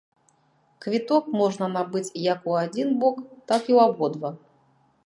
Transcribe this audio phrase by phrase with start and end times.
[0.85, 4.37] Квіток можна набыць як у адзін бок, так і ў абодва.